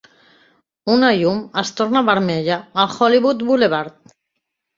Una 0.93 1.11
llum 1.15 1.43
es 1.63 1.73
torna 1.81 2.03
vermella 2.07 2.57
a 2.85 2.87
Hollywood 2.95 3.45
Boulevard. 3.53 4.17